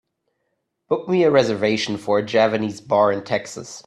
[0.89, 3.79] Book me a reservation for a javanese bar in Texas